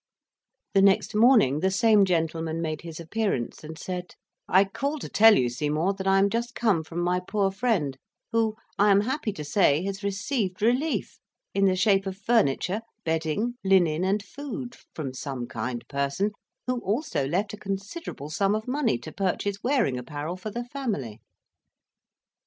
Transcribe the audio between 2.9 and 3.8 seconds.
appearance, and